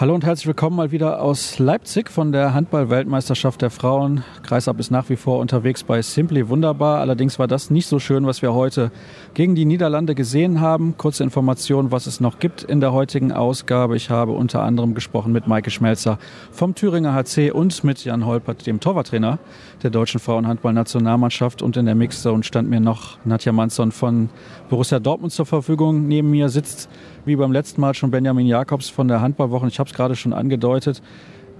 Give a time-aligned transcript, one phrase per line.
[0.00, 4.24] Hallo und herzlich willkommen mal wieder aus Leipzig von der Handball-Weltmeisterschaft der Frauen.
[4.42, 7.00] Kreisab ist nach wie vor unterwegs bei Simply Wunderbar.
[7.00, 8.92] Allerdings war das nicht so schön, was wir heute
[9.34, 10.94] gegen die Niederlande gesehen haben.
[10.96, 13.94] Kurze Information, was es noch gibt in der heutigen Ausgabe.
[13.94, 16.18] Ich habe unter anderem gesprochen mit Maike Schmelzer
[16.50, 19.38] vom Thüringer HC und mit Jan Holpert, dem Torwarttrainer
[19.82, 21.60] der deutschen Frauenhandball-Nationalmannschaft.
[21.60, 24.30] Und in der Mixzone stand mir noch Nadja Manson von
[24.70, 26.08] Borussia Dortmund zur Verfügung.
[26.08, 26.88] Neben mir sitzt
[27.24, 29.68] wie beim letzten Mal schon Benjamin Jakobs von der Handballwoche.
[29.68, 31.02] Ich habe es gerade schon angedeutet.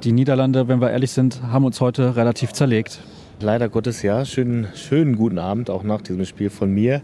[0.05, 3.01] Die Niederlande, wenn wir ehrlich sind, haben uns heute relativ zerlegt.
[3.41, 4.25] Leider Gottes ja.
[4.25, 7.03] Schönen, schönen guten Abend auch nach diesem Spiel von mir.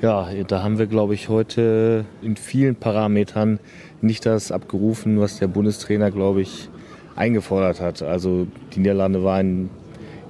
[0.00, 3.58] Ja, da haben wir, glaube ich, heute in vielen Parametern
[4.00, 6.68] nicht das abgerufen, was der Bundestrainer, glaube ich,
[7.16, 8.02] eingefordert hat.
[8.02, 9.70] Also die Niederlande waren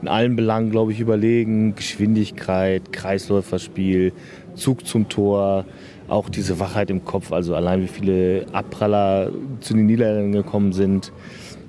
[0.00, 1.74] in allen Belangen, glaube ich, überlegen.
[1.74, 4.12] Geschwindigkeit, Kreisläuferspiel,
[4.54, 5.66] Zug zum Tor,
[6.08, 9.30] auch diese Wachheit im Kopf, also allein wie viele Abpraller
[9.60, 11.12] zu den Niederländern gekommen sind.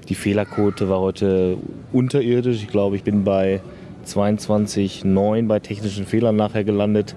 [0.07, 1.57] Die Fehlerquote war heute
[1.91, 2.63] unterirdisch.
[2.63, 3.61] Ich glaube, ich bin bei
[4.07, 7.15] 22,9 bei technischen Fehlern nachher gelandet.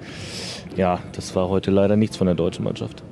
[0.76, 3.02] Ja, das war heute leider nichts von der deutschen Mannschaft.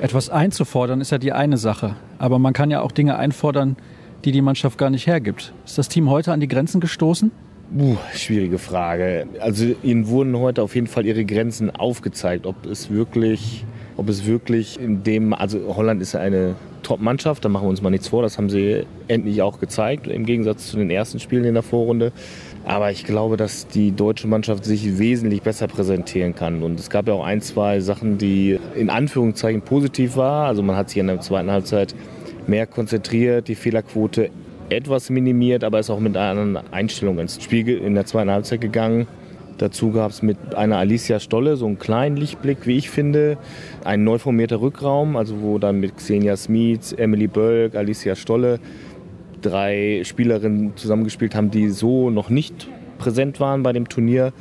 [0.00, 1.96] Etwas einzufordern ist ja die eine Sache.
[2.18, 3.76] Aber man kann ja auch Dinge einfordern,
[4.24, 5.52] die die Mannschaft gar nicht hergibt.
[5.64, 7.30] Ist das Team heute an die Grenzen gestoßen?
[7.76, 9.26] Uh, schwierige Frage.
[9.40, 12.46] Also ihnen wurden heute auf jeden Fall ihre Grenzen aufgezeigt.
[12.46, 13.66] Ob es wirklich,
[13.98, 17.90] ob es wirklich in dem, also Holland ist eine Top-Mannschaft, da machen wir uns mal
[17.90, 18.22] nichts vor.
[18.22, 22.12] Das haben sie endlich auch gezeigt, im Gegensatz zu den ersten Spielen in der Vorrunde.
[22.64, 26.62] Aber ich glaube, dass die deutsche Mannschaft sich wesentlich besser präsentieren kann.
[26.62, 30.46] Und es gab ja auch ein, zwei Sachen, die in Anführungszeichen positiv waren.
[30.46, 31.94] Also man hat sich in der zweiten Halbzeit
[32.46, 34.30] mehr konzentriert, die Fehlerquote
[34.70, 38.60] etwas minimiert, aber ist auch mit einer anderen Einstellung ins Spiel in der zweiten Halbzeit
[38.60, 39.06] gegangen.
[39.58, 43.38] Dazu gab es mit einer Alicia Stolle so einen kleinen Lichtblick, wie ich finde.
[43.84, 48.60] Ein neu formierter Rückraum, also wo dann mit Xenia Smith, Emily Bölk, Alicia Stolle
[49.42, 54.32] drei Spielerinnen zusammengespielt haben, die so noch nicht präsent waren bei dem Turnier.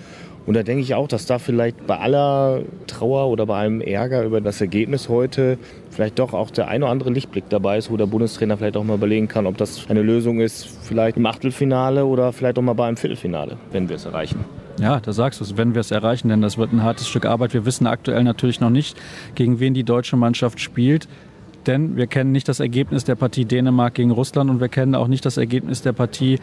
[0.47, 4.23] Und da denke ich auch, dass da vielleicht bei aller Trauer oder bei allem Ärger
[4.23, 5.57] über das Ergebnis heute
[5.91, 8.83] vielleicht doch auch der ein oder andere Lichtblick dabei ist, wo der Bundestrainer vielleicht auch
[8.85, 12.73] mal überlegen kann, ob das eine Lösung ist, vielleicht im Achtelfinale oder vielleicht auch mal
[12.73, 14.45] beim Viertelfinale, wenn wir es erreichen.
[14.79, 17.25] Ja, da sagst du es, wenn wir es erreichen, denn das wird ein hartes Stück
[17.25, 17.53] Arbeit.
[17.53, 18.97] Wir wissen aktuell natürlich noch nicht,
[19.35, 21.09] gegen wen die deutsche Mannschaft spielt.
[21.65, 25.09] Denn wir kennen nicht das Ergebnis der Partie Dänemark gegen Russland und wir kennen auch
[25.09, 26.39] nicht das Ergebnis der Partie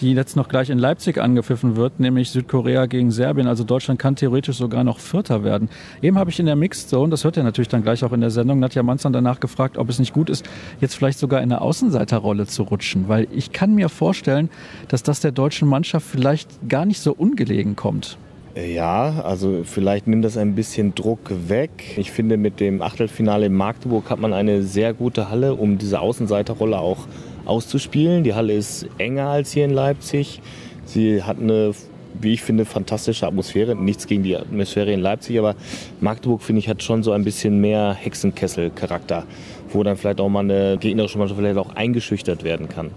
[0.00, 3.46] die jetzt noch gleich in Leipzig angepfiffen wird, nämlich Südkorea gegen Serbien.
[3.46, 5.68] Also Deutschland kann theoretisch sogar noch Vierter werden.
[6.02, 8.20] Eben habe ich in der Mixed Zone, das hört ihr natürlich dann gleich auch in
[8.20, 10.48] der Sendung, Nadja Manzan danach gefragt, ob es nicht gut ist,
[10.80, 13.08] jetzt vielleicht sogar in eine Außenseiterrolle zu rutschen.
[13.08, 14.50] Weil ich kann mir vorstellen,
[14.88, 18.18] dass das der deutschen Mannschaft vielleicht gar nicht so ungelegen kommt.
[18.56, 21.70] Ja, also vielleicht nimmt das ein bisschen Druck weg.
[21.96, 26.00] Ich finde, mit dem Achtelfinale in Magdeburg hat man eine sehr gute Halle, um diese
[26.00, 27.06] Außenseiterrolle auch
[27.48, 28.24] auszuspielen.
[28.24, 30.40] Die Halle ist enger als hier in Leipzig.
[30.84, 31.72] Sie hat eine,
[32.20, 33.74] wie ich finde, fantastische Atmosphäre.
[33.74, 35.54] Nichts gegen die Atmosphäre in Leipzig, aber
[36.00, 39.24] Magdeburg, finde ich, hat schon so ein bisschen mehr Hexenkessel-Charakter,
[39.70, 42.90] wo dann vielleicht auch mal eine gegnerische Mannschaft vielleicht auch eingeschüchtert werden kann.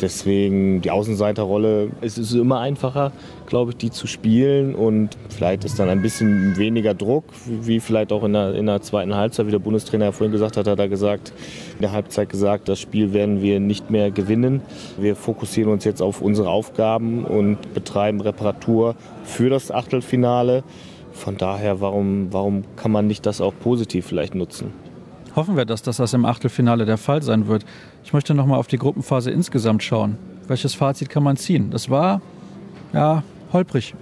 [0.00, 3.12] Deswegen die Außenseiterrolle, es ist immer einfacher,
[3.46, 8.12] glaube ich, die zu spielen und vielleicht ist dann ein bisschen weniger Druck, wie vielleicht
[8.12, 10.78] auch in der, in der zweiten Halbzeit, wie der Bundestrainer ja vorhin gesagt hat, hat
[10.78, 11.32] er gesagt,
[11.74, 14.62] in der Halbzeit gesagt, das Spiel werden wir nicht mehr gewinnen.
[14.98, 18.94] Wir fokussieren uns jetzt auf unsere Aufgaben und betreiben Reparatur
[19.24, 20.64] für das Achtelfinale.
[21.12, 24.72] Von daher, warum, warum kann man nicht das auch positiv vielleicht nutzen?
[25.36, 27.64] Hoffen wir, dass das im Achtelfinale der Fall sein wird.
[28.04, 30.16] Ich möchte noch mal auf die Gruppenphase insgesamt schauen.
[30.48, 31.70] Welches Fazit kann man ziehen?
[31.70, 32.20] Das war
[32.92, 33.94] ja holprig.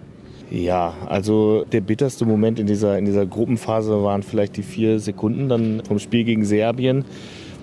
[0.50, 5.50] Ja, also der bitterste Moment in dieser, in dieser Gruppenphase waren vielleicht die vier Sekunden
[5.50, 7.04] dann vom Spiel gegen Serbien,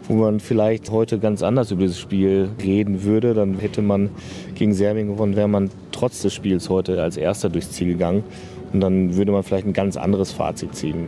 [0.07, 3.33] wo man vielleicht heute ganz anders über dieses Spiel reden würde.
[3.33, 4.09] Dann hätte man
[4.53, 8.23] gegen Serbien gewonnen, wäre man trotz des Spiels heute als Erster durchs Ziel gegangen.
[8.71, 11.07] Und dann würde man vielleicht ein ganz anderes Fazit ziehen.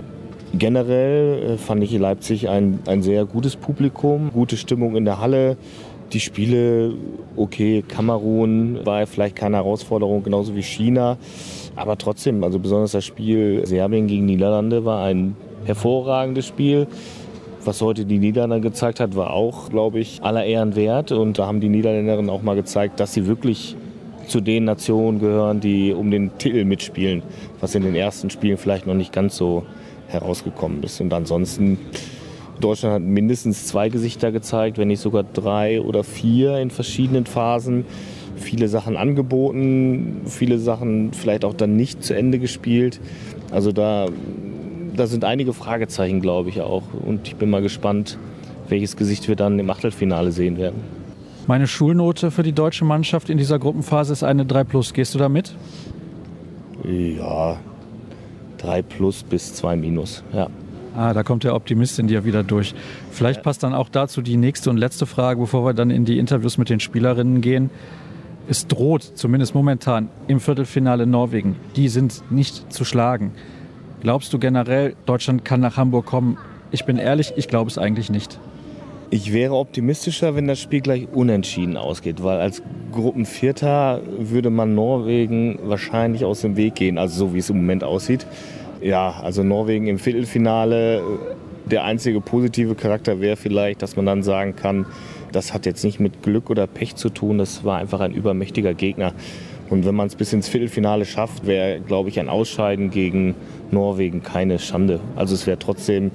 [0.57, 5.19] Generell äh, fand ich in Leipzig ein, ein sehr gutes Publikum, gute Stimmung in der
[5.19, 5.57] Halle.
[6.13, 6.93] Die Spiele,
[7.35, 11.17] okay, Kamerun war vielleicht keine Herausforderung, genauso wie China.
[11.76, 15.35] Aber trotzdem, also besonders das Spiel Serbien gegen Niederlande war ein
[15.66, 16.87] hervorragendes Spiel.
[17.64, 21.11] Was heute die Niederlande gezeigt hat, war auch, glaube ich, aller Ehren wert.
[21.11, 23.76] Und da haben die Niederländerinnen auch mal gezeigt, dass sie wirklich
[24.28, 27.22] zu den Nationen gehören, die um den Titel mitspielen,
[27.59, 29.64] was in den ersten Spielen vielleicht noch nicht ganz so
[30.08, 31.00] herausgekommen ist.
[31.02, 31.78] Und ansonsten,
[32.59, 37.86] Deutschland hat mindestens zwei Gesichter gezeigt, wenn nicht sogar drei oder vier in verschiedenen Phasen.
[38.36, 43.00] Viele Sachen angeboten, viele Sachen vielleicht auch dann nicht zu Ende gespielt.
[43.52, 44.08] Also da,
[44.96, 46.84] da sind einige Fragezeichen, glaube ich auch.
[47.06, 48.18] Und ich bin mal gespannt,
[48.70, 50.82] welches Gesicht wir dann im Achtelfinale sehen werden.
[51.48, 54.94] Meine Schulnote für die deutsche Mannschaft in dieser Gruppenphase ist eine 3 plus.
[54.94, 55.56] Gehst du da mit?
[56.84, 57.58] Ja,
[58.58, 60.48] 3 plus bis 2 minus, ja.
[60.96, 62.74] Ah, da kommt der Optimist in dir wieder durch.
[63.12, 66.18] Vielleicht passt dann auch dazu die nächste und letzte Frage, bevor wir dann in die
[66.18, 67.70] Interviews mit den Spielerinnen gehen.
[68.50, 71.56] Es droht, zumindest momentan, im Viertelfinale Norwegen.
[71.76, 73.34] Die sind nicht zu schlagen.
[74.02, 76.38] Glaubst du generell, Deutschland kann nach Hamburg kommen?
[76.72, 78.40] Ich bin ehrlich, ich glaube es eigentlich nicht.
[79.09, 82.62] Ich wäre optimistischer, wenn das Spiel gleich unentschieden ausgeht, weil als
[82.92, 87.86] Gruppenvierter würde man Norwegen wahrscheinlich aus dem Weg gehen, also so wie es im Moment
[87.86, 88.28] aussieht.
[88.82, 91.02] Ja, also Norwegen im Viertelfinale.
[91.66, 94.86] Der einzige positive Charakter wäre vielleicht, dass man dann sagen kann,
[95.32, 98.74] das hat jetzt nicht mit Glück oder Pech zu tun, das war einfach ein übermächtiger
[98.74, 99.14] Gegner.
[99.70, 103.36] Und wenn man es bis ins Viertelfinale schafft, wäre, glaube ich, ein Ausscheiden gegen
[103.72, 105.00] Norwegen keine Schande.
[105.16, 106.12] Also es wäre trotzdem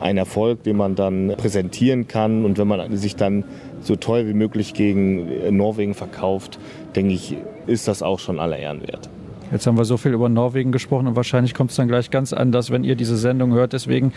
[0.00, 2.44] ein Erfolg, den man dann präsentieren kann.
[2.44, 3.44] Und wenn man sich dann
[3.82, 6.58] so toll wie möglich gegen Norwegen verkauft,
[6.96, 7.36] denke ich,
[7.66, 9.08] ist das auch schon aller Ehren wert.
[9.52, 12.32] Jetzt haben wir so viel über Norwegen gesprochen und wahrscheinlich kommt es dann gleich ganz
[12.32, 13.72] anders, wenn ihr diese Sendung hört.
[13.72, 14.12] Deswegen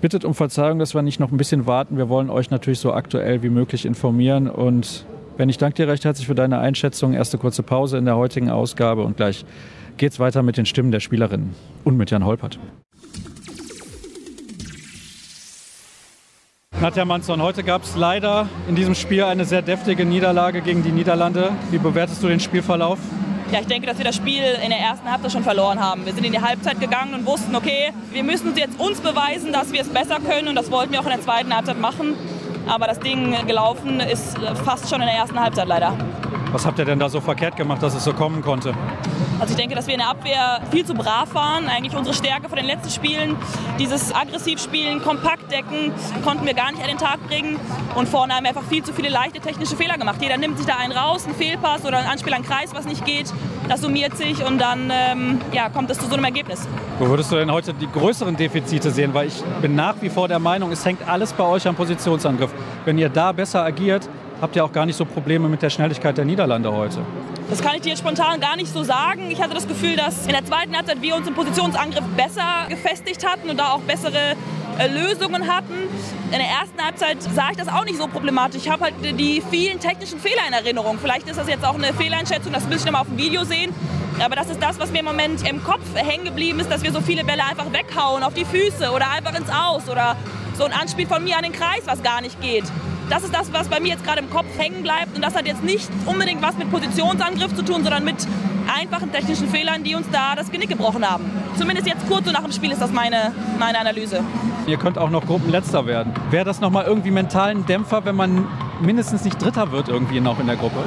[0.00, 1.96] bittet um Verzeihung, dass wir nicht noch ein bisschen warten.
[1.96, 4.48] Wir wollen euch natürlich so aktuell wie möglich informieren.
[4.48, 7.12] Und Ben, ich danke dir recht herzlich für deine Einschätzung.
[7.12, 9.44] Erste kurze Pause in der heutigen Ausgabe und gleich
[9.98, 11.54] geht's weiter mit den Stimmen der Spielerinnen
[11.84, 12.58] und mit Jan Holpert.
[16.78, 20.92] Nadja Manson, heute gab es leider in diesem Spiel eine sehr deftige Niederlage gegen die
[20.92, 21.52] Niederlande.
[21.70, 22.98] Wie bewertest du den Spielverlauf?
[23.50, 26.04] Ja, ich denke, dass wir das Spiel in der ersten Halbzeit schon verloren haben.
[26.04, 29.72] Wir sind in die Halbzeit gegangen und wussten, okay, wir müssen jetzt uns beweisen, dass
[29.72, 32.14] wir es besser können und das wollten wir auch in der zweiten Halbzeit machen.
[32.66, 35.96] Aber das Ding gelaufen ist fast schon in der ersten Halbzeit leider.
[36.52, 38.72] Was habt ihr denn da so verkehrt gemacht, dass es so kommen konnte?
[39.38, 41.66] Also ich denke, dass wir in der Abwehr viel zu brav waren.
[41.66, 43.36] Eigentlich unsere Stärke von den letzten Spielen,
[43.78, 45.92] dieses Aggressivspielen, kompakt decken,
[46.24, 47.58] konnten wir gar nicht an den Tag bringen.
[47.94, 50.16] Und vorne haben wir einfach viel zu viele leichte technische Fehler gemacht.
[50.22, 53.04] Jeder nimmt sich da einen raus, einen Fehlpass oder ein Anspiel an Kreis, was nicht
[53.04, 53.32] geht.
[53.68, 56.66] Das summiert sich und dann ähm, ja, kommt es zu so einem Ergebnis.
[56.98, 59.12] Wo würdest du denn heute die größeren Defizite sehen?
[59.12, 62.50] Weil ich bin nach wie vor der Meinung, es hängt alles bei euch am Positionsangriff.
[62.84, 64.08] Wenn ihr da besser agiert,
[64.40, 67.00] habt ihr auch gar nicht so Probleme mit der Schnelligkeit der Niederlande heute.
[67.48, 69.30] Das kann ich dir spontan gar nicht so sagen.
[69.30, 73.26] Ich hatte das Gefühl, dass in der zweiten Halbzeit wir uns im Positionsangriff besser gefestigt
[73.26, 74.34] hatten und da auch bessere
[74.78, 75.74] äh, Lösungen hatten.
[76.32, 78.62] In der ersten Halbzeit sah ich das auch nicht so problematisch.
[78.62, 80.98] Ich habe halt die vielen technischen Fehler in Erinnerung.
[81.00, 83.72] Vielleicht ist das jetzt auch eine Fehleinschätzung, das müsste ich nochmal auf dem Video sehen.
[84.22, 86.90] Aber das ist das, was mir im Moment im Kopf hängen geblieben ist, dass wir
[86.90, 90.16] so viele Bälle einfach weghauen auf die Füße oder einfach ins Aus oder
[90.56, 92.64] so ein Anspiel von mir an den Kreis, was gar nicht geht
[93.08, 95.14] das ist das, was bei mir jetzt gerade im Kopf hängen bleibt.
[95.14, 98.16] Und das hat jetzt nicht unbedingt was mit Positionsangriff zu tun, sondern mit
[98.66, 101.24] einfachen technischen Fehlern, die uns da das Genick gebrochen haben.
[101.56, 104.20] Zumindest jetzt kurz so nach dem Spiel ist das meine, meine Analyse.
[104.66, 106.12] Ihr könnt auch noch Gruppenletzter werden.
[106.30, 108.48] Wäre das nochmal irgendwie mentalen Dämpfer, wenn man
[108.80, 110.82] mindestens nicht Dritter wird irgendwie noch in der Gruppe?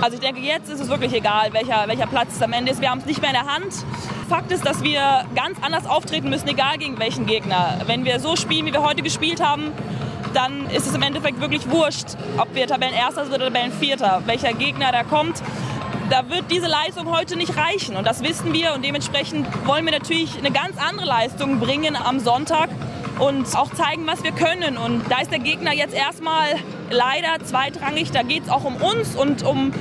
[0.00, 2.80] Also ich denke, jetzt ist es wirklich egal, welcher, welcher Platz es am Ende ist.
[2.80, 3.74] Wir haben es nicht mehr in der Hand.
[4.28, 7.78] Fakt ist, dass wir ganz anders auftreten müssen, egal gegen welchen Gegner.
[7.86, 9.72] Wenn wir so spielen, wie wir heute gespielt haben,
[10.34, 14.92] dann ist es im Endeffekt wirklich wurscht, ob wir Tabellenerster sind oder Tabellenvierter, welcher Gegner
[14.92, 15.42] da kommt.
[16.10, 19.92] Da wird diese Leistung heute nicht reichen und das wissen wir und dementsprechend wollen wir
[19.92, 22.70] natürlich eine ganz andere Leistung bringen am Sonntag
[23.18, 24.78] und auch zeigen, was wir können.
[24.78, 26.54] Und da ist der Gegner jetzt erstmal
[26.90, 28.10] leider zweitrangig.
[28.10, 29.72] Da geht es auch um uns und um,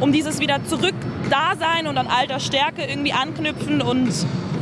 [0.00, 0.94] um dieses wieder zurück
[1.30, 4.12] Dasein und an alter Stärke irgendwie anknüpfen und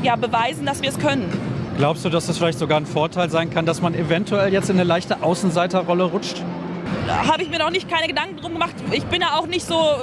[0.02, 1.49] ja, beweisen, dass wir es können.
[1.76, 4.76] Glaubst du, dass das vielleicht sogar ein Vorteil sein kann, dass man eventuell jetzt in
[4.76, 6.42] eine leichte Außenseiterrolle rutscht?
[7.06, 8.74] Da habe ich mir noch nicht keine Gedanken drum gemacht.
[8.92, 9.96] Ich bin ja auch nicht so,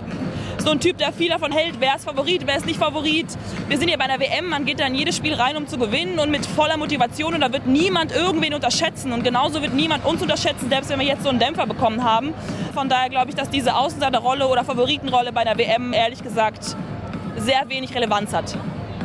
[0.57, 3.27] so ein Typ, der viel davon hält, wer ist Favorit, wer ist nicht Favorit.
[3.67, 5.77] Wir sind ja bei einer WM, man geht da in jedes Spiel rein, um zu
[5.77, 10.05] gewinnen und mit voller Motivation und da wird niemand irgendwen unterschätzen und genauso wird niemand
[10.05, 12.33] uns unterschätzen, selbst wenn wir jetzt so einen Dämpfer bekommen haben.
[12.73, 16.75] Von daher glaube ich, dass diese Außenseiterrolle oder Favoritenrolle bei einer WM ehrlich gesagt
[17.37, 18.57] sehr wenig Relevanz hat.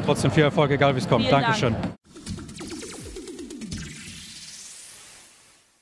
[0.07, 1.27] Trotzdem viel Erfolg, egal wie es kommt.
[1.27, 1.75] Vielen Dankeschön.
[1.75, 2.02] Dank.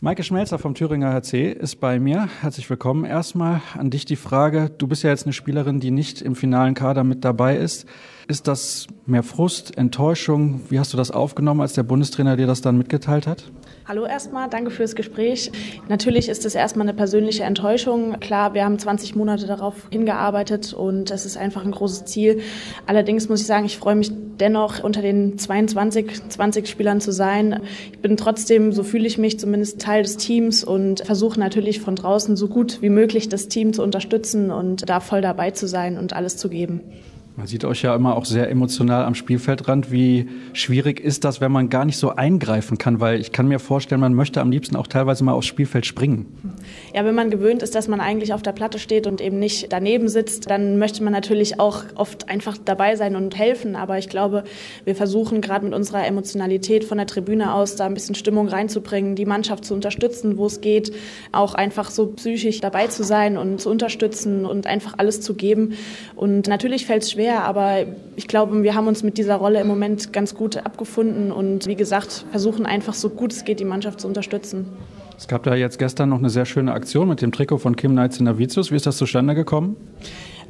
[0.03, 2.31] Maike Schmelzer vom Thüringer HC ist bei mir.
[2.41, 3.05] Herzlich willkommen.
[3.05, 6.73] Erstmal an dich die Frage, du bist ja jetzt eine Spielerin, die nicht im finalen
[6.73, 7.85] Kader mit dabei ist.
[8.27, 10.63] Ist das mehr Frust, Enttäuschung?
[10.71, 13.53] Wie hast du das aufgenommen, als der Bundestrainer dir das dann mitgeteilt hat?
[13.91, 15.51] Hallo erstmal, danke fürs Gespräch.
[15.89, 18.21] Natürlich ist es erstmal eine persönliche Enttäuschung.
[18.21, 22.41] Klar, wir haben 20 Monate darauf hingearbeitet und es ist einfach ein großes Ziel.
[22.87, 27.63] Allerdings muss ich sagen, ich freue mich dennoch unter den 22, 20 Spielern zu sein.
[27.91, 31.97] Ich bin trotzdem, so fühle ich mich, zumindest Teil des Teams und versuche natürlich von
[31.97, 35.99] draußen so gut wie möglich das Team zu unterstützen und da voll dabei zu sein
[35.99, 36.83] und alles zu geben.
[37.37, 39.91] Man sieht euch ja immer auch sehr emotional am Spielfeldrand.
[39.93, 43.01] Wie schwierig ist das, wenn man gar nicht so eingreifen kann?
[43.01, 46.27] Weil ich kann mir vorstellen, man möchte am liebsten auch teilweise mal aufs Spielfeld springen.
[46.93, 49.73] Ja, wenn man gewöhnt ist, dass man eigentlich auf der Platte steht und eben nicht
[49.73, 53.77] daneben sitzt, dann möchte man natürlich auch oft einfach dabei sein und helfen.
[53.77, 54.45] Aber ich glaube,
[54.85, 59.15] wir versuchen gerade mit unserer Emotionalität von der Tribüne aus da ein bisschen Stimmung reinzubringen,
[59.15, 60.93] die Mannschaft zu unterstützen, wo es geht,
[61.33, 65.75] auch einfach so psychisch dabei zu sein und zu unterstützen und einfach alles zu geben.
[66.17, 67.85] Und natürlich fällt es schwer, schwer, aber
[68.17, 71.77] ich glaube, wir haben uns mit dieser Rolle im Moment ganz gut abgefunden und wie
[71.77, 74.67] gesagt, versuchen einfach so gut es geht, die Mannschaft zu unterstützen.
[75.19, 77.93] Es gab da jetzt gestern noch eine sehr schöne Aktion mit dem Trikot von Kim
[77.93, 78.71] Knights in Navicius.
[78.71, 79.77] Wie ist das zustande gekommen?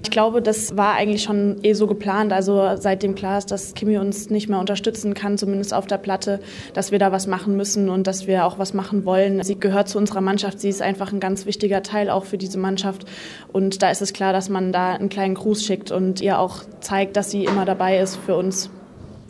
[0.02, 2.32] Ich glaube, das war eigentlich schon eh so geplant.
[2.32, 6.40] Also seitdem klar ist, dass Kimi uns nicht mehr unterstützen kann, zumindest auf der Platte,
[6.74, 9.42] dass wir da was machen müssen und dass wir auch was machen wollen.
[9.44, 10.58] Sie gehört zu unserer Mannschaft.
[10.60, 13.04] Sie ist einfach ein ganz wichtiger Teil auch für diese Mannschaft.
[13.52, 16.62] Und da ist es klar, dass man da einen kleinen Gruß schickt und ihr auch
[16.80, 18.70] zeigt, dass sie immer dabei ist für uns.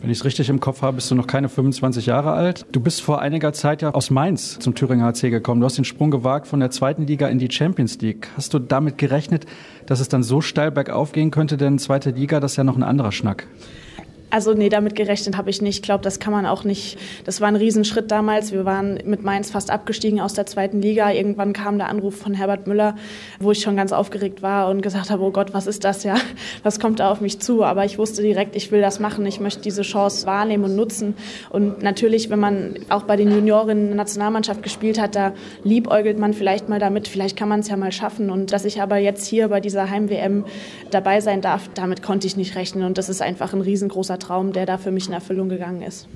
[0.01, 2.65] Wenn ich es richtig im Kopf habe, bist du noch keine 25 Jahre alt.
[2.71, 5.61] Du bist vor einiger Zeit ja aus Mainz zum Thüringer HC gekommen.
[5.61, 8.27] Du hast den Sprung gewagt von der zweiten Liga in die Champions League.
[8.35, 9.45] Hast du damit gerechnet,
[9.85, 11.55] dass es dann so steil bergauf gehen könnte?
[11.55, 13.45] Denn zweite Liga, das ist ja noch ein anderer Schnack.
[14.31, 15.75] Also nee, damit gerechnet habe ich nicht.
[15.75, 16.97] Ich glaube, das kann man auch nicht.
[17.25, 18.53] Das war ein Riesenschritt damals.
[18.53, 21.11] Wir waren mit Mainz fast abgestiegen aus der zweiten Liga.
[21.11, 22.95] Irgendwann kam der Anruf von Herbert Müller,
[23.41, 26.15] wo ich schon ganz aufgeregt war und gesagt habe, oh Gott, was ist das ja?
[26.63, 27.65] Was kommt da auf mich zu?
[27.65, 29.25] Aber ich wusste direkt, ich will das machen.
[29.25, 31.15] Ich möchte diese Chance wahrnehmen und nutzen.
[31.49, 35.33] Und natürlich, wenn man auch bei den Juniorinnen in der Nationalmannschaft gespielt hat, da
[35.65, 37.09] liebäugelt man vielleicht mal damit.
[37.09, 38.29] Vielleicht kann man es ja mal schaffen.
[38.29, 40.45] Und dass ich aber jetzt hier bei dieser Heim-WM
[40.89, 42.85] dabei sein darf, damit konnte ich nicht rechnen.
[42.85, 46.07] Und das ist einfach ein riesengroßer Traum, der da für mich in Erfüllung gegangen ist.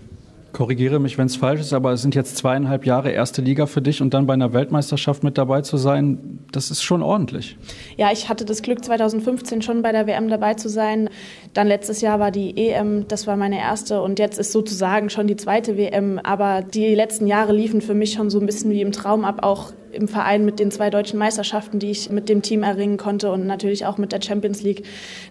[0.55, 3.81] Korrigiere mich, wenn es falsch ist, aber es sind jetzt zweieinhalb Jahre erste Liga für
[3.81, 7.57] dich und dann bei einer Weltmeisterschaft mit dabei zu sein, das ist schon ordentlich.
[7.97, 11.09] Ja, ich hatte das Glück, 2015 schon bei der WM dabei zu sein.
[11.53, 15.27] Dann letztes Jahr war die EM, das war meine erste und jetzt ist sozusagen schon
[15.27, 16.19] die zweite WM.
[16.23, 19.39] Aber die letzten Jahre liefen für mich schon so ein bisschen wie im Traum ab,
[19.41, 23.31] auch im Verein mit den zwei deutschen Meisterschaften, die ich mit dem Team erringen konnte
[23.31, 24.83] und natürlich auch mit der Champions League,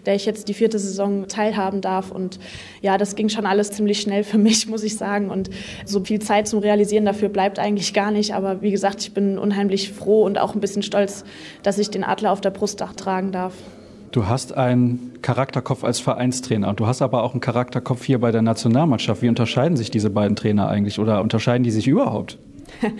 [0.05, 2.11] der ich jetzt die vierte Saison teilhaben darf.
[2.11, 2.39] Und
[2.81, 5.29] ja, das ging schon alles ziemlich schnell für mich, muss ich sagen.
[5.29, 5.49] Und
[5.85, 8.33] so viel Zeit zum Realisieren dafür bleibt eigentlich gar nicht.
[8.33, 11.23] Aber wie gesagt, ich bin unheimlich froh und auch ein bisschen stolz,
[11.63, 13.53] dass ich den Adler auf der Brust tragen darf.
[14.15, 18.31] Du hast einen Charakterkopf als Vereinstrainer und du hast aber auch einen Charakterkopf hier bei
[18.31, 19.21] der Nationalmannschaft.
[19.21, 22.37] Wie unterscheiden sich diese beiden Trainer eigentlich oder unterscheiden die sich überhaupt?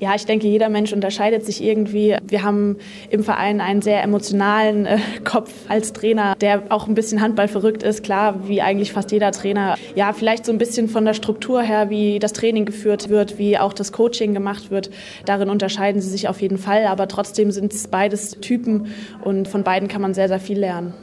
[0.00, 2.16] Ja, ich denke, jeder Mensch unterscheidet sich irgendwie.
[2.26, 2.78] Wir haben
[3.10, 7.82] im Verein einen sehr emotionalen äh, Kopf als Trainer, der auch ein bisschen Handball verrückt
[7.82, 9.76] ist, klar, wie eigentlich fast jeder Trainer.
[9.94, 13.58] Ja, vielleicht so ein bisschen von der Struktur her, wie das Training geführt wird, wie
[13.58, 14.90] auch das Coaching gemacht wird.
[15.26, 18.86] Darin unterscheiden sie sich auf jeden Fall, aber trotzdem sind es beides Typen
[19.22, 20.94] und von beiden kann man sehr, sehr viel lernen.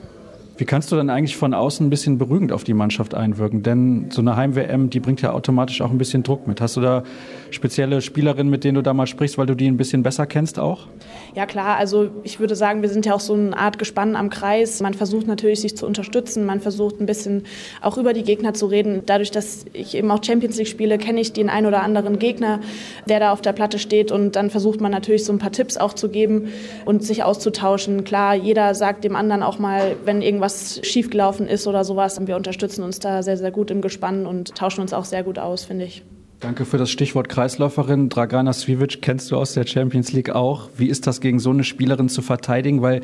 [0.58, 3.62] Wie kannst du dann eigentlich von außen ein bisschen beruhigend auf die Mannschaft einwirken?
[3.62, 6.62] Denn so eine Heim-WM, die bringt ja automatisch auch ein bisschen Druck mit.
[6.62, 7.04] Hast du da
[7.52, 10.60] spezielle Spielerinnen, mit denen du da mal sprichst, weil du die ein bisschen besser kennst
[10.60, 10.88] auch?
[11.36, 14.30] Ja klar, also ich würde sagen, wir sind ja auch so eine Art Gespann am
[14.30, 14.82] Kreis.
[14.82, 16.46] Man versucht natürlich, sich zu unterstützen.
[16.46, 17.44] Man versucht ein bisschen
[17.82, 19.04] auch über die Gegner zu reden.
[19.06, 22.60] Dadurch, dass ich eben auch Champions League spiele, kenne ich den einen oder anderen Gegner,
[23.08, 24.12] der da auf der Platte steht.
[24.12, 26.50] Und dann versucht man natürlich so ein paar Tipps auch zu geben
[26.86, 28.04] und sich auszutauschen.
[28.04, 32.18] Klar, jeder sagt dem anderen auch mal, wenn irgendwas was schiefgelaufen ist oder sowas.
[32.18, 35.24] Und wir unterstützen uns da sehr, sehr gut im Gespann und tauschen uns auch sehr
[35.24, 36.04] gut aus, finde ich.
[36.40, 38.10] Danke für das Stichwort Kreisläuferin.
[38.10, 40.70] Dragana Svivic kennst du aus der Champions League auch.
[40.78, 42.84] Wie ist das gegen so eine Spielerin zu verteidigen?
[42.84, 43.02] Weil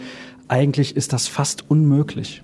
[0.48, 2.44] eigentlich ist das fast unmöglich.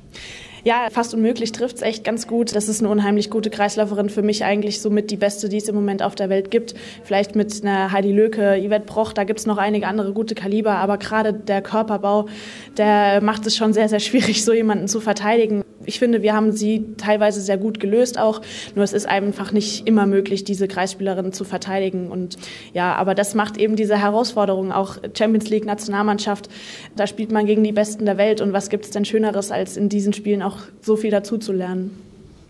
[0.63, 2.55] Ja, fast unmöglich trifft es echt ganz gut.
[2.55, 4.09] Das ist eine unheimlich gute Kreisläuferin.
[4.09, 6.73] Für mich eigentlich somit die beste, die es im Moment auf der Welt gibt.
[7.03, 10.77] Vielleicht mit einer Heidi Löke, Yvette Broch, da gibt es noch einige andere gute Kaliber.
[10.77, 12.25] Aber gerade der Körperbau,
[12.77, 16.51] der macht es schon sehr, sehr schwierig, so jemanden zu verteidigen ich finde, wir haben
[16.51, 18.41] sie teilweise sehr gut gelöst auch.
[18.75, 22.11] Nur es ist einfach nicht immer möglich, diese Kreisspielerin zu verteidigen.
[22.11, 22.37] Und
[22.73, 26.47] ja, aber das macht eben diese Herausforderung auch Champions League Nationalmannschaft.
[26.95, 28.39] Da spielt man gegen die Besten der Welt.
[28.39, 31.53] Und was gibt es denn Schöneres, als in diesen Spielen auch so viel dazu zu
[31.53, 32.08] lernen?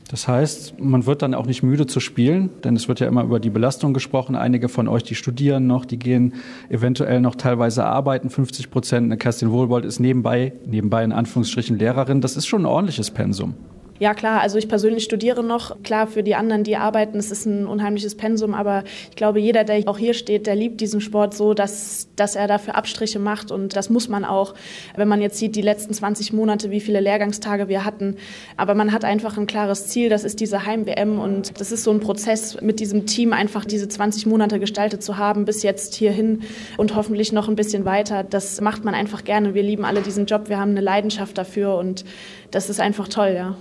[0.10, 3.24] Das heißt, man wird dann auch nicht müde zu spielen, denn es wird ja immer
[3.24, 4.36] über die Belastung gesprochen.
[4.36, 6.34] Einige von euch, die studieren noch, die gehen
[6.68, 9.20] eventuell noch teilweise arbeiten, 50 Prozent.
[9.20, 12.22] Kerstin Wohlbold ist nebenbei, nebenbei in Anführungsstrichen Lehrerin.
[12.22, 13.54] Das ist schon ein ordentliches Pensum.
[14.00, 14.40] Ja, klar.
[14.40, 15.84] Also ich persönlich studiere noch.
[15.84, 18.54] Klar, für die anderen, die arbeiten, es ist ein unheimliches Pensum.
[18.54, 22.38] Aber ich glaube, jeder, der auch hier steht, der liebt diesen Sport so, dass, dass
[22.38, 23.52] er dafür Abstriche macht.
[23.52, 24.54] Und das muss man auch,
[24.96, 28.16] wenn man jetzt sieht, die letzten 20 Monate, wie viele Lehrgangstage wir hatten.
[28.56, 30.08] Aber man hat einfach ein klares Ziel.
[30.08, 31.20] Das ist diese Heim-WM.
[31.20, 35.18] Und das ist so ein Prozess, mit diesem Team einfach diese 20 Monate gestaltet zu
[35.18, 36.44] haben, bis jetzt hierhin
[36.78, 38.24] und hoffentlich noch ein bisschen weiter.
[38.24, 39.54] Das macht man einfach gerne.
[39.56, 40.48] Wir lieben alle diesen Job.
[40.48, 41.76] Wir haben eine Leidenschaft dafür.
[41.76, 42.06] Und
[42.52, 43.58] das ist einfach toll, ja.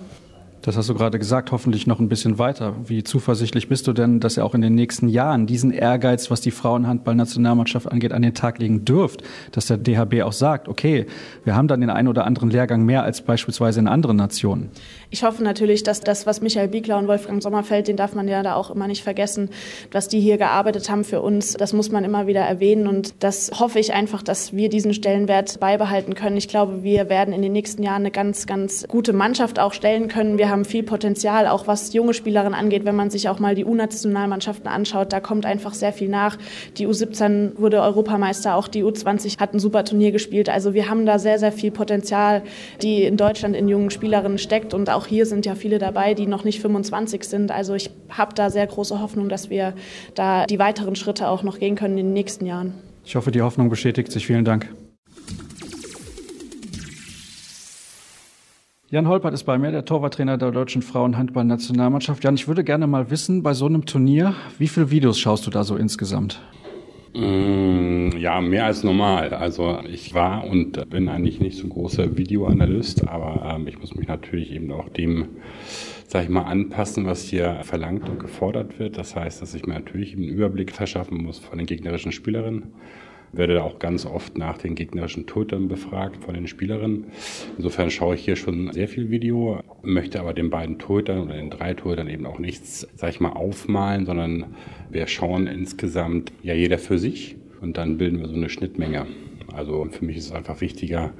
[0.63, 2.75] Das hast du gerade gesagt, hoffentlich noch ein bisschen weiter.
[2.85, 6.41] Wie zuversichtlich bist du denn, dass ihr auch in den nächsten Jahren diesen Ehrgeiz, was
[6.41, 9.23] die Frauenhandball-Nationalmannschaft angeht, an den Tag legen dürft?
[9.53, 11.07] Dass der DHB auch sagt, okay,
[11.45, 14.71] wir haben dann den einen oder anderen Lehrgang mehr als beispielsweise in anderen Nationen.
[15.11, 18.43] Ich hoffe natürlich, dass das, was Michael Biegler und Wolfgang Sommerfeld, den darf man ja
[18.43, 19.51] da auch immer nicht vergessen,
[19.93, 22.87] was die hier gearbeitet haben für uns, das muss man immer wieder erwähnen.
[22.87, 26.37] Und das hoffe ich einfach, dass wir diesen Stellenwert beibehalten können.
[26.37, 30.09] Ich glaube, wir werden in den nächsten Jahren eine ganz, ganz gute Mannschaft auch stellen
[30.09, 30.37] können.
[30.37, 32.85] Wir haben viel Potenzial, auch was junge Spielerinnen angeht.
[32.85, 36.37] Wenn man sich auch mal die U-Nationalmannschaften anschaut, da kommt einfach sehr viel nach.
[36.77, 40.49] Die U17 wurde Europameister, auch die U20 hat ein super Turnier gespielt.
[40.49, 42.43] Also wir haben da sehr, sehr viel Potenzial,
[42.83, 46.27] die in Deutschland in jungen Spielerinnen steckt und auch hier sind ja viele dabei, die
[46.27, 47.51] noch nicht 25 sind.
[47.51, 49.75] Also ich habe da sehr große Hoffnung, dass wir
[50.15, 52.75] da die weiteren Schritte auch noch gehen können in den nächsten Jahren.
[53.05, 54.27] Ich hoffe, die Hoffnung bestätigt sich.
[54.27, 54.69] Vielen Dank.
[58.91, 62.25] Jan Holpert ist bei mir, der Torwarttrainer der deutschen Frauenhandball-Nationalmannschaft.
[62.25, 65.51] Jan, ich würde gerne mal wissen, bei so einem Turnier, wie viele Videos schaust du
[65.51, 66.41] da so insgesamt?
[67.15, 69.35] Mm, ja, mehr als normal.
[69.35, 74.09] Also ich war und bin eigentlich nicht so großer Videoanalyst, aber ähm, ich muss mich
[74.09, 75.37] natürlich eben auch dem,
[76.07, 78.97] sag ich mal, anpassen, was hier verlangt und gefordert wird.
[78.97, 82.73] Das heißt, dass ich mir natürlich einen Überblick verschaffen muss von den gegnerischen Spielerinnen
[83.33, 87.07] werde auch ganz oft nach den gegnerischen Torhütern befragt von den Spielerinnen.
[87.57, 91.51] Insofern schaue ich hier schon sehr viel Video, möchte aber den beiden Torhütern oder den
[91.51, 94.47] drei Torhütern eben auch nichts, sag ich mal, aufmalen, sondern
[94.91, 99.07] wir schauen insgesamt ja jeder für sich und dann bilden wir so eine Schnittmenge.
[99.53, 101.13] Also für mich ist es einfach wichtiger,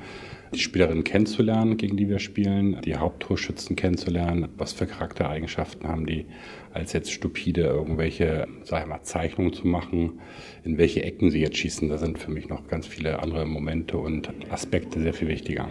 [0.55, 6.27] die Spielerinnen kennenzulernen, gegen die wir spielen, die Haupttorschützen kennenzulernen, was für Charaktereigenschaften haben die,
[6.73, 10.21] als jetzt stupide irgendwelche, sag ich mal, Zeichnungen zu machen,
[10.65, 11.89] in welche Ecken sie jetzt schießen.
[11.89, 15.69] Da sind für mich noch ganz viele andere Momente und Aspekte sehr viel wichtiger.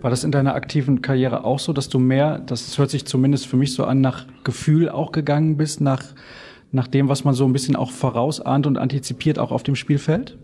[0.00, 3.46] War das in deiner aktiven Karriere auch so, dass du mehr, das hört sich zumindest
[3.46, 6.04] für mich so an, nach Gefühl auch gegangen bist, nach,
[6.70, 10.38] nach dem, was man so ein bisschen auch vorausahnt und antizipiert auch auf dem Spielfeld?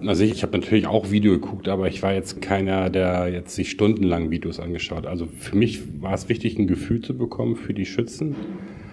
[0.00, 3.54] Also ich, ich habe natürlich auch Video geguckt, aber ich war jetzt keiner, der jetzt
[3.54, 5.06] sich stundenlang Videos angeschaut.
[5.06, 8.36] Also für mich war es wichtig, ein Gefühl zu bekommen für die Schützen.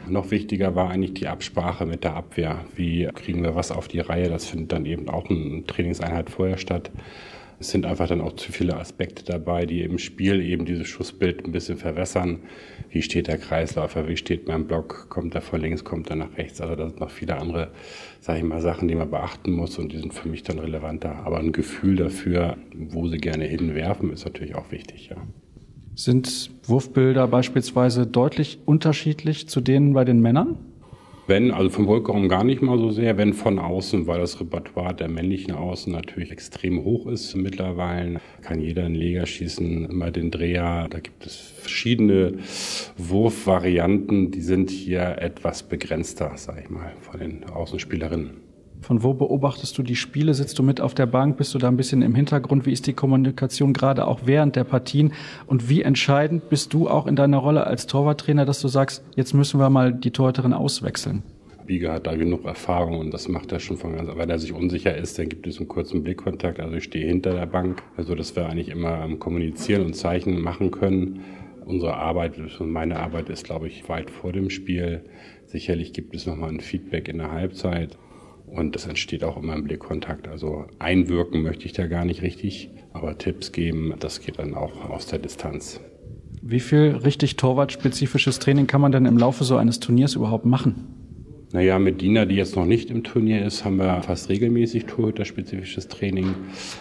[0.08, 2.66] Noch wichtiger war eigentlich die Absprache mit der Abwehr.
[2.76, 4.30] Wie kriegen wir was auf die Reihe?
[4.30, 6.92] Das findet dann eben auch eine Trainingseinheit vorher statt.
[7.64, 11.46] Es sind einfach dann auch zu viele Aspekte dabei, die im Spiel eben dieses Schussbild
[11.46, 12.40] ein bisschen verwässern.
[12.90, 14.10] Wie steht der Kreisläufer?
[14.10, 15.08] Wie steht mein Block?
[15.08, 15.86] Kommt er von links?
[15.86, 16.60] Kommt er nach rechts?
[16.60, 17.72] Also da sind noch viele andere,
[18.20, 21.26] sage ich mal, Sachen, die man beachten muss und die sind für mich dann relevanter.
[21.26, 25.16] Aber ein Gefühl dafür, wo sie gerne hinwerfen, ist natürlich auch wichtig, ja.
[25.96, 30.58] Sind Wurfbilder beispielsweise deutlich unterschiedlich zu denen bei den Männern?
[31.26, 34.94] Wenn, also vom Wollkorn gar nicht mal so sehr, wenn von außen, weil das Repertoire
[34.94, 38.20] der männlichen Außen natürlich extrem hoch ist mittlerweile.
[38.42, 40.88] Kann jeder einen Leger schießen, immer den Dreher.
[40.90, 42.40] Da gibt es verschiedene
[42.98, 48.43] Wurfvarianten, die sind hier etwas begrenzter, sag ich mal, von den Außenspielerinnen.
[48.84, 50.34] Von wo beobachtest du die Spiele?
[50.34, 51.38] Sitzt du mit auf der Bank?
[51.38, 52.66] Bist du da ein bisschen im Hintergrund?
[52.66, 55.14] Wie ist die Kommunikation gerade auch während der Partien?
[55.48, 59.34] Und wie entscheidend bist du auch in deiner Rolle als Torwarttrainer, dass du sagst, jetzt
[59.34, 61.24] müssen wir mal die Torhüterin auswechseln?
[61.66, 64.52] Bieger hat da genug Erfahrung und das macht er schon von ganz, wenn er sich
[64.52, 66.60] unsicher ist, dann gibt es einen kurzen Blickkontakt.
[66.60, 70.72] Also ich stehe hinter der Bank, also dass wir eigentlich immer kommunizieren und Zeichen machen
[70.72, 71.22] können.
[71.64, 75.06] Unsere Arbeit, meine Arbeit ist, glaube ich, weit vor dem Spiel.
[75.46, 77.98] Sicherlich gibt es nochmal ein Feedback in der Halbzeit.
[78.46, 80.28] Und das entsteht auch immer im Blickkontakt.
[80.28, 84.90] Also einwirken möchte ich da gar nicht richtig, aber Tipps geben, das geht dann auch
[84.90, 85.80] aus der Distanz.
[86.42, 91.04] Wie viel richtig torwartspezifisches Training kann man denn im Laufe so eines Turniers überhaupt machen?
[91.54, 95.88] Naja, mit Dina, die jetzt noch nicht im Turnier ist, haben wir fast regelmäßig Torhüter-spezifisches
[95.88, 96.34] Training.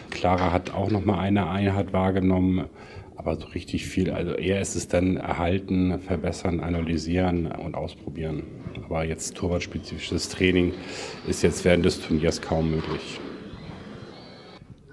[0.09, 2.65] Clara hat auch noch mal eine Einheit wahrgenommen,
[3.25, 4.11] aber so richtig viel.
[4.11, 8.43] Also eher ist es dann erhalten, verbessern, analysieren und ausprobieren.
[8.85, 10.75] Aber jetzt torwartspezifisches Training
[11.29, 13.21] ist jetzt während des Turniers kaum möglich.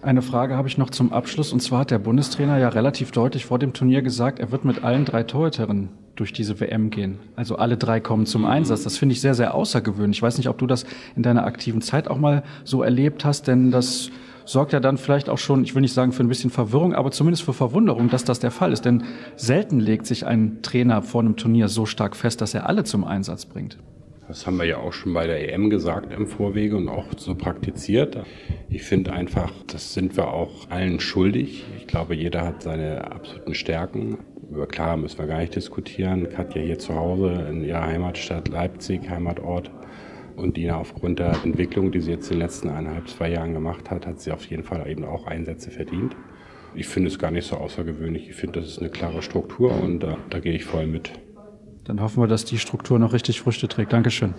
[0.01, 1.51] Eine Frage habe ich noch zum Abschluss.
[1.51, 4.83] Und zwar hat der Bundestrainer ja relativ deutlich vor dem Turnier gesagt, er wird mit
[4.83, 7.19] allen drei Torhüterinnen durch diese WM gehen.
[7.35, 8.83] Also alle drei kommen zum Einsatz.
[8.83, 10.19] Das finde ich sehr, sehr außergewöhnlich.
[10.19, 13.47] Ich weiß nicht, ob du das in deiner aktiven Zeit auch mal so erlebt hast,
[13.47, 14.11] denn das
[14.51, 17.11] sorgt ja dann vielleicht auch schon, ich will nicht sagen für ein bisschen Verwirrung, aber
[17.11, 18.83] zumindest für Verwunderung, dass das der Fall ist.
[18.83, 19.03] Denn
[19.35, 23.03] selten legt sich ein Trainer vor einem Turnier so stark fest, dass er alle zum
[23.03, 23.77] Einsatz bringt.
[24.27, 27.33] Das haben wir ja auch schon bei der EM gesagt im Vorwege und auch so
[27.33, 28.17] praktiziert.
[28.69, 31.65] Ich finde einfach, das sind wir auch allen schuldig.
[31.77, 34.19] Ich glaube, jeder hat seine absoluten Stärken.
[34.51, 36.29] Über klar müssen wir gar nicht diskutieren.
[36.29, 39.71] Katja hier zu Hause in ihrer Heimatstadt Leipzig, Heimatort.
[40.39, 43.91] Und Dina aufgrund der Entwicklung, die sie jetzt in den letzten eineinhalb, zwei Jahren gemacht
[43.91, 46.15] hat, hat sie auf jeden Fall eben auch Einsätze verdient.
[46.75, 48.29] Ich finde es gar nicht so außergewöhnlich.
[48.29, 51.11] Ich finde, das ist eine klare Struktur und da, da gehe ich voll mit.
[51.83, 53.91] Dann hoffen wir, dass die Struktur noch richtig Früchte trägt.
[53.91, 54.33] Dankeschön.